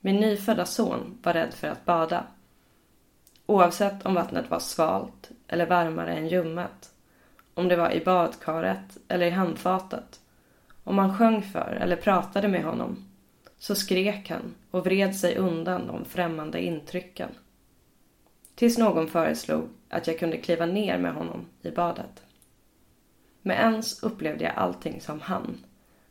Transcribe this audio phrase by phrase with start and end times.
[0.00, 2.26] Min nyfödda son var rädd för att bada.
[3.46, 6.92] Oavsett om vattnet var svalt eller varmare än ljummet.
[7.54, 10.20] Om det var i badkaret eller i handfatet.
[10.84, 13.10] Om man sjöng för eller pratade med honom
[13.58, 17.30] så skrek han och vred sig undan de främmande intrycken.
[18.54, 22.22] Tills någon föreslog att jag kunde kliva ner med honom i badet.
[23.42, 25.64] Med ens upplevde jag allting som han.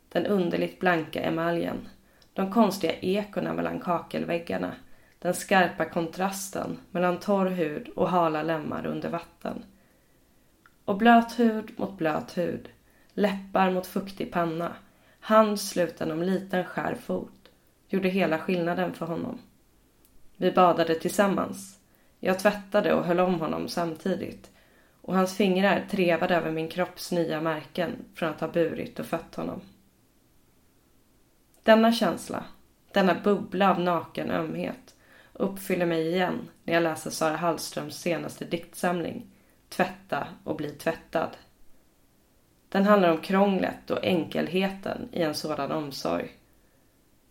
[0.08, 1.88] Den underligt blanka emaljen,
[2.32, 4.74] de konstiga ekorna mellan kakelväggarna,
[5.18, 9.64] den skarpa kontrasten mellan torr hud och hala lemmar under vatten.
[10.84, 12.68] Och blöt hud mot blöt hud,
[13.12, 14.72] läppar mot fuktig panna,
[15.20, 17.50] hand sluten om liten skär fot,
[17.88, 19.38] gjorde hela skillnaden för honom.
[20.36, 21.78] Vi badade tillsammans.
[22.20, 24.50] Jag tvättade och höll om honom samtidigt
[25.02, 29.34] och hans fingrar trevade över min kropps nya märken från att ha burit och fött
[29.34, 29.60] honom.
[31.62, 32.44] Denna känsla,
[32.92, 34.94] denna bubbla av naken ömhet
[35.32, 39.26] uppfyller mig igen när jag läser Sara Hallströms senaste diktsamling
[39.68, 41.36] Tvätta och bli tvättad.
[42.68, 46.30] Den handlar om krånglet och enkelheten i en sådan omsorg.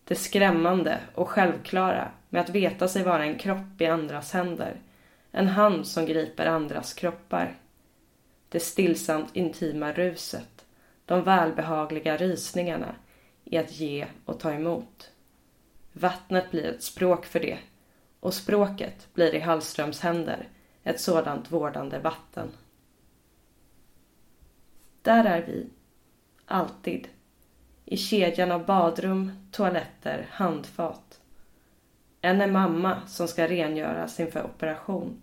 [0.03, 4.75] Det skrämmande och självklara med att veta sig vara en kropp i andras händer.
[5.31, 7.55] En hand som griper andras kroppar.
[8.49, 10.65] Det stillsamt intima ruset.
[11.05, 12.95] De välbehagliga rysningarna
[13.49, 15.11] i att ge och ta emot.
[15.93, 17.59] Vattnet blir ett språk för det
[18.19, 20.47] och språket blir i Hallströms händer
[20.83, 22.51] ett sådant vårdande vatten.
[25.01, 25.69] Där är vi,
[26.45, 27.07] alltid,
[27.85, 31.21] i kedjan av badrum, toaletter, handfat.
[32.21, 35.21] En är mamma som ska rengöras inför operation.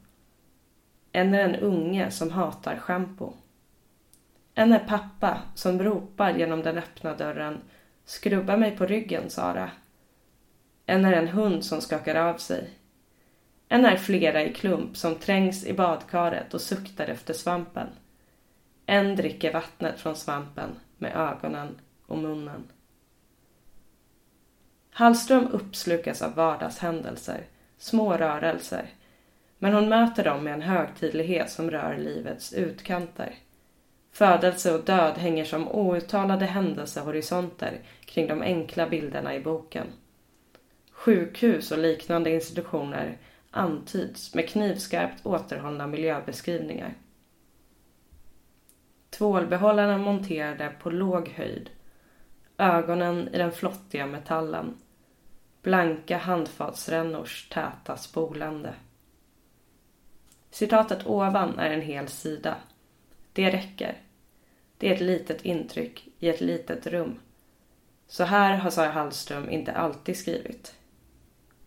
[1.13, 3.33] En är en unge som hatar schampo.
[4.55, 7.61] En är pappa som ropar genom den öppna dörren
[8.07, 9.71] Skrubba mig på ryggen, Sara.
[10.87, 12.71] En är en hund som skakar av sig.
[13.69, 17.87] En är flera i klump som trängs i badkaret och suktar efter svampen.
[18.87, 22.65] En dricker vattnet från svampen med ögonen och munnen.
[24.91, 27.47] Hallström uppslukas av vardagshändelser,
[27.79, 28.91] små rörelser.
[29.59, 33.35] Men hon möter dem med en högtidlighet som rör livets utkanter.
[34.17, 39.87] Födelse och död hänger som outtalade händelsehorisonter kring de enkla bilderna i boken.
[40.91, 43.19] Sjukhus och liknande institutioner
[43.51, 46.95] antyds med knivskarpt återhållna miljöbeskrivningar.
[49.11, 51.71] Tvålbehållarna monterade på låg höjd.
[52.59, 54.77] Ögonen i den flottiga metallen.
[55.63, 58.75] Blanka handfatsrännors täta spolande.
[60.51, 62.57] Citatet ovan är en hel sida.
[63.33, 64.06] Det räcker.
[64.79, 67.19] Det är ett litet intryck i ett litet rum.
[68.09, 70.75] Så här har Sara Hallström inte alltid skrivit.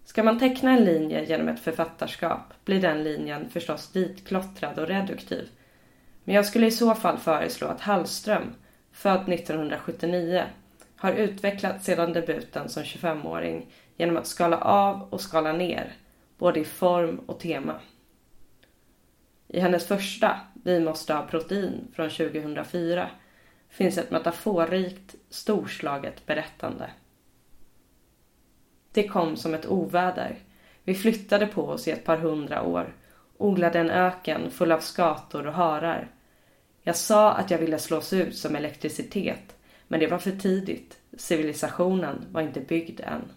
[0.05, 5.49] Ska man teckna en linje genom ett författarskap blir den linjen förstås ditklottrad och reduktiv.
[6.23, 8.53] Men jag skulle i så fall föreslå att Hallström,
[8.91, 10.43] född 1979,
[10.95, 13.65] har utvecklats sedan debuten som 25-åring
[13.97, 15.93] genom att skala av och skala ner,
[16.37, 17.79] både i form och tema.
[19.47, 23.09] I hennes första, vi måste ha protein, från 2004
[23.69, 26.89] finns ett metaforrikt, storslaget berättande.
[28.91, 30.37] Det kom som ett oväder.
[30.83, 32.93] Vi flyttade på oss i ett par hundra år,
[33.37, 36.11] odlade en öken full av skator och harar.
[36.81, 39.55] Jag sa att jag ville slås ut som elektricitet,
[39.87, 40.97] men det var för tidigt.
[41.17, 43.31] Civilisationen var inte byggd än.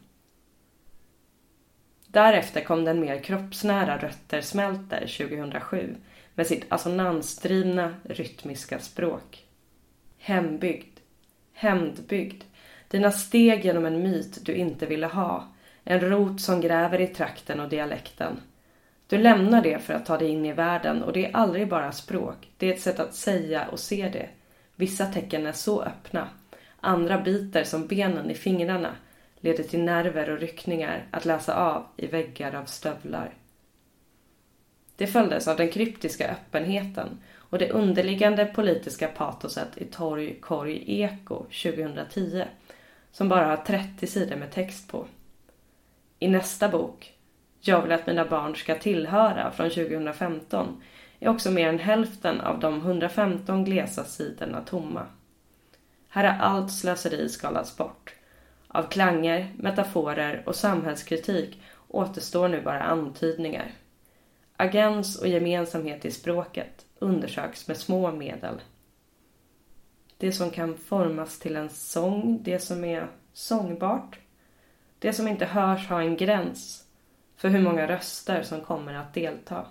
[2.07, 5.97] Därefter kom den mer kroppsnära Rötter smälter 2007
[6.35, 9.47] med sitt alltså, assonansdrivna rytmiska språk.
[10.19, 10.99] Hembygd.
[11.53, 12.43] Hämndbyggd.
[12.89, 15.49] Dina steg genom en myt du inte ville ha.
[15.85, 18.41] En rot som gräver i trakten och dialekten.
[19.07, 21.93] Du lämnar det för att ta dig in i världen och det är aldrig bara
[21.93, 22.51] språk.
[22.57, 24.29] Det är ett sätt att säga och se det.
[24.77, 26.29] Vissa tecken är så öppna.
[26.81, 28.97] Andra biter som benen i fingrarna.
[29.41, 33.35] Leder till nerver och ryckningar att läsa av i väggar av stövlar.
[35.03, 41.39] Det följdes av den kryptiska öppenheten och det underliggande politiska patoset i Torg, korg, eko
[41.39, 42.45] 2010
[43.13, 45.07] som bara har 30 sidor med text på.
[46.19, 47.13] I nästa bok,
[47.61, 50.83] Jag vill att mina barn ska tillhöra från 2015
[51.21, 55.07] är också mer än hälften av de 115 glesa sidorna tomma.
[56.09, 58.15] Här har allt slöseri skalats bort.
[58.69, 63.73] Av klanger, metaforer och samhällskritik återstår nu bara antydningar.
[64.63, 68.61] Agens och gemensamhet i språket undersöks med små medel.
[70.19, 74.19] Det som kan formas till en sång, det som är sångbart.
[74.99, 76.85] Det som inte hörs har en gräns
[77.37, 79.67] för hur många röster som kommer att delta.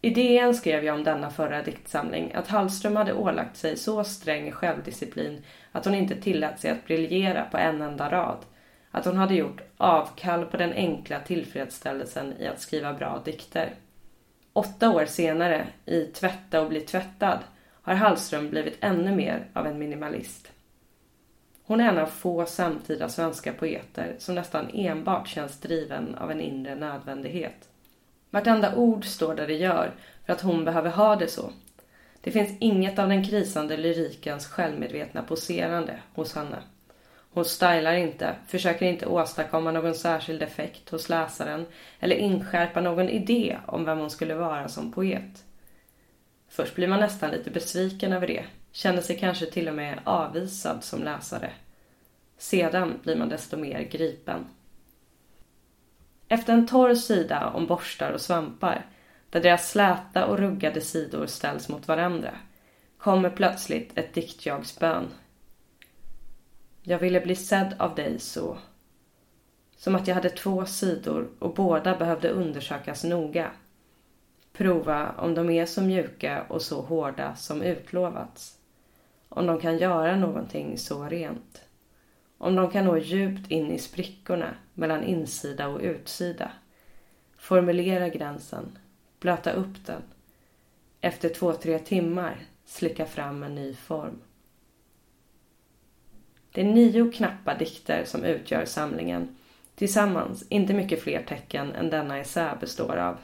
[0.00, 4.52] I DN skrev jag om denna förra diktsamling att Hallström hade ålagt sig så sträng
[4.52, 5.42] självdisciplin
[5.72, 8.44] att hon inte tillät sig att briljera på en enda rad.
[8.96, 13.74] Att hon hade gjort avkall på den enkla tillfredsställelsen i att skriva bra dikter.
[14.52, 17.38] Åtta år senare, i Tvätta och bli tvättad,
[17.82, 20.52] har Hallström blivit ännu mer av en minimalist.
[21.62, 26.40] Hon är en av få samtida svenska poeter som nästan enbart känns driven av en
[26.40, 27.68] inre nödvändighet.
[28.30, 29.94] Vartenda ord står där det gör
[30.26, 31.50] för att hon behöver ha det så.
[32.20, 36.58] Det finns inget av den krisande lyrikens självmedvetna poserande hos henne.
[37.36, 41.66] Hon stylar inte, försöker inte åstadkomma någon särskild effekt hos läsaren
[42.00, 45.44] eller inskärpa någon idé om vem hon skulle vara som poet.
[46.48, 50.84] Först blir man nästan lite besviken över det, känner sig kanske till och med avvisad
[50.84, 51.50] som läsare.
[52.38, 54.46] Sedan blir man desto mer gripen.
[56.28, 58.86] Efter en torr sida om borstar och svampar,
[59.30, 62.30] där deras släta och ruggade sidor ställs mot varandra,
[62.98, 65.08] kommer plötsligt ett diktjagsbön.
[66.88, 68.58] Jag ville bli sedd av dig så.
[69.76, 73.50] Som att jag hade två sidor och båda behövde undersökas noga.
[74.52, 78.58] Prova om de är så mjuka och så hårda som utlovats.
[79.28, 81.64] Om de kan göra någonting så rent.
[82.38, 86.50] Om de kan nå djupt in i sprickorna mellan insida och utsida.
[87.36, 88.78] Formulera gränsen,
[89.20, 90.02] blöta upp den.
[91.00, 94.22] Efter två, tre timmar slicka fram en ny form.
[96.56, 99.36] Det är nio knappa dikter som utgör samlingen.
[99.74, 103.16] Tillsammans inte mycket fler tecken än denna essä består av.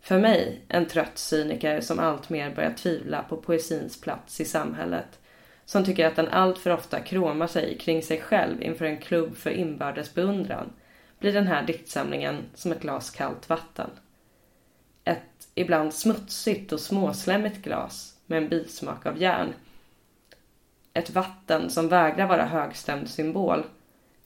[0.00, 5.18] För mig, en trött cyniker som alltmer börjar tvivla på poesins plats i samhället,
[5.64, 9.50] som tycker att den alltför ofta kromar sig kring sig själv inför en klubb för
[9.50, 10.72] inbördes beundran,
[11.18, 13.90] blir den här diktsamlingen som ett glas kallt vatten.
[15.04, 19.54] Ett ibland smutsigt och småslemmigt glas med en bismak av järn.
[20.98, 23.64] Ett vatten som vägrar vara högstämd symbol.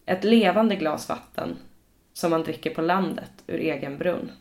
[0.07, 1.57] Ett levande glas vatten
[2.13, 4.33] som man dricker på landet ur egen brunn.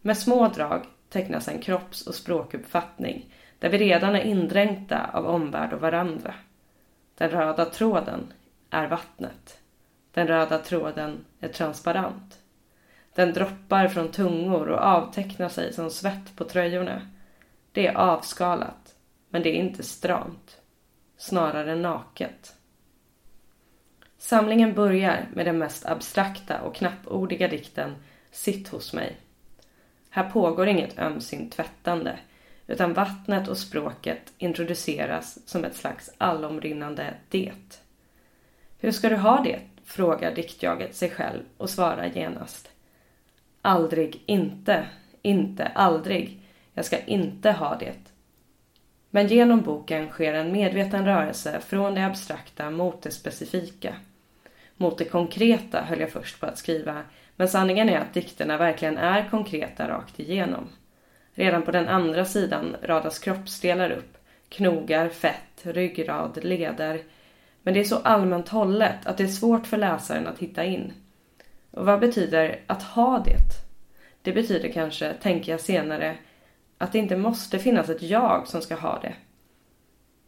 [0.00, 5.72] Med små drag tecknas en kropps och språkuppfattning där vi redan är indränkta av omvärld
[5.72, 6.34] och varandra.
[7.14, 8.32] Den röda tråden
[8.70, 9.58] är vattnet.
[10.12, 12.38] Den röda tråden är transparent.
[13.14, 17.08] Den droppar från tungor och avtecknar sig som svett på tröjorna.
[17.72, 18.94] Det är avskalat,
[19.28, 20.60] men det är inte stramt.
[21.16, 22.56] Snarare naket.
[24.18, 27.94] Samlingen börjar med den mest abstrakta och knappordiga dikten
[28.30, 29.16] Sitt hos mig.
[30.10, 32.18] Här pågår inget ömsint tvättande
[32.66, 37.82] utan vattnet och språket introduceras som ett slags allomrinnande det.
[38.78, 39.60] Hur ska du ha det?
[39.84, 42.70] frågar diktjaget sig själv och svarar genast.
[43.62, 44.86] Aldrig, inte,
[45.22, 46.40] inte, aldrig.
[46.74, 48.03] Jag ska inte ha det.
[49.14, 53.94] Men genom boken sker en medveten rörelse från det abstrakta mot det specifika.
[54.76, 57.02] Mot det konkreta höll jag först på att skriva,
[57.36, 60.68] men sanningen är att dikterna verkligen är konkreta rakt igenom.
[61.34, 64.18] Redan på den andra sidan radas kroppsdelar upp.
[64.48, 67.02] Knogar, fett, ryggrad, leder.
[67.62, 70.92] Men det är så allmänt hållet att det är svårt för läsaren att hitta in.
[71.70, 73.38] Och vad betyder att ha det?
[74.22, 76.16] Det betyder kanske, tänker jag senare,
[76.84, 79.14] att det inte måste finnas ett jag som ska ha det.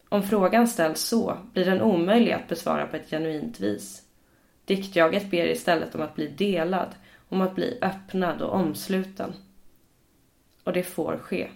[0.09, 4.03] Om frågan ställs så blir den omöjlig att besvara på ett genuint vis.
[4.65, 6.89] Diktjaget ber istället om att bli delad,
[7.29, 9.35] om att bli öppnad och omsluten
[10.65, 11.49] och det får ske.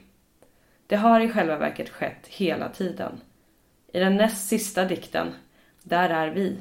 [0.87, 3.21] Det har i själva verket skett hela tiden.
[3.93, 5.35] I den näst sista dikten,
[5.83, 6.59] Där är vi,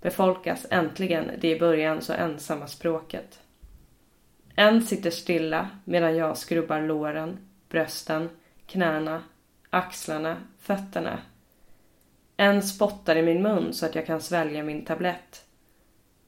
[0.00, 3.40] befolkas äntligen det i början så ensamma språket.
[4.54, 8.30] En sitter stilla medan jag skrubbar låren, brösten,
[8.66, 9.22] knäna,
[9.70, 11.18] axlarna, fötterna.
[12.36, 15.44] En spottar i min mun så att jag kan svälja min tablett.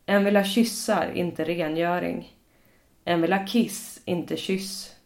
[0.07, 2.37] En vill ha kyssar, inte rengöring.
[3.05, 4.97] En vill ha kiss, inte kyss.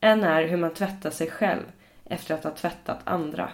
[0.00, 1.62] En är hur man tvättar sig själv
[2.04, 3.50] efter att ha tvättat andra.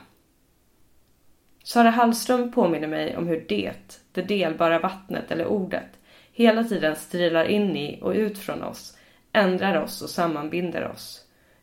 [1.65, 5.89] Sara Hallström påminner mig om hur det, det delbara vattnet eller ordet,
[6.33, 8.99] hela tiden strilar in i och ut från oss,
[9.33, 11.22] ändrar oss och sammanbinder oss.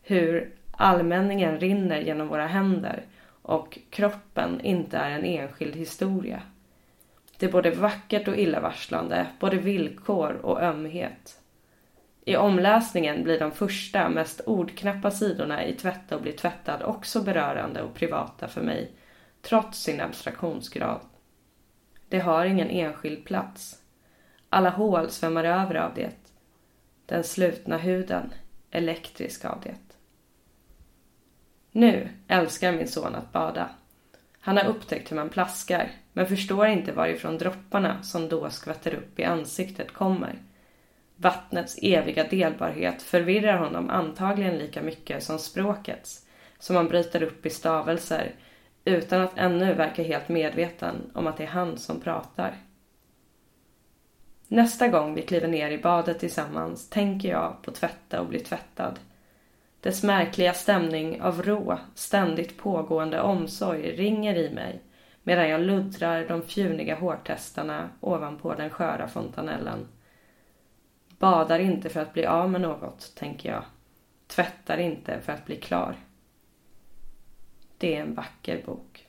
[0.09, 3.03] Hur allmänningen rinner genom våra händer
[3.41, 6.41] och kroppen inte är en enskild historia.
[7.37, 11.41] Det är både vackert och illavarslande, både villkor och ömhet.
[12.25, 17.81] I omläsningen blir de första, mest ordknappa sidorna i Tvätta och bli tvättad också berörande
[17.81, 18.91] och privata för mig,
[19.41, 21.01] trots sin abstraktionsgrad.
[22.07, 23.81] Det har ingen enskild plats.
[24.49, 26.11] Alla hål svämmar över av det.
[27.05, 28.33] Den slutna huden,
[28.71, 29.88] elektrisk av det.
[31.71, 33.69] Nu älskar min son att bada.
[34.39, 39.19] Han har upptäckt hur man plaskar, men förstår inte varifrån dropparna som då skvätter upp
[39.19, 40.35] i ansiktet kommer.
[41.15, 46.25] Vattnets eviga delbarhet förvirrar honom antagligen lika mycket som språkets,
[46.59, 48.31] som han bryter upp i stavelser
[48.85, 52.57] utan att ännu verka helt medveten om att det är han som pratar.
[54.47, 58.99] Nästa gång vi kliver ner i badet tillsammans tänker jag på tvätta och bli tvättad.
[59.81, 64.81] Dess märkliga stämning av rå, ständigt pågående omsorg ringer i mig
[65.24, 69.88] medan jag luddrar de fjuniga hårtestarna ovanpå den sköra fontanellen.
[71.19, 73.63] Badar inte för att bli av med något, tänker jag.
[74.27, 75.95] Tvättar inte för att bli klar.
[77.77, 79.08] Det är en vacker bok.